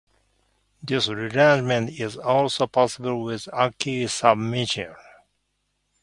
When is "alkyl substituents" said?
3.53-4.95